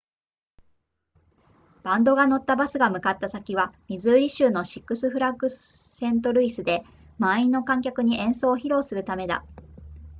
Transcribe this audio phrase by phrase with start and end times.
[1.83, 6.83] バンドが乗ったバスが向かった先はミズーリ州のシックスフラッグスセントルイスで
[7.19, 9.45] 満員の観客に演奏を披露するためだ